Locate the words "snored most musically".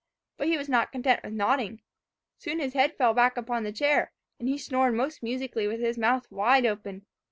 4.57-5.67